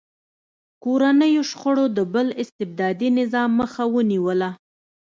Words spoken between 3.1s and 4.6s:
نظام مخه ونیوله.